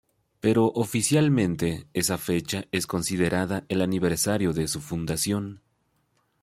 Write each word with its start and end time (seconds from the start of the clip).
Pero 0.39 0.71
oficialmente 0.73 1.85
esa 1.93 2.17
fecha 2.17 2.65
es 2.71 2.87
considerada 2.87 3.65
el 3.69 3.83
aniversario 3.83 4.51
de 4.51 4.67
su 4.67 4.81
fundación. 4.81 5.61